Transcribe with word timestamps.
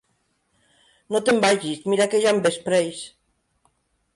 No 1.15 1.21
te'n 1.27 1.41
vagis: 1.45 1.83
mira 1.93 2.07
que 2.15 2.23
ja 2.25 2.33
envespreix. 2.37 3.03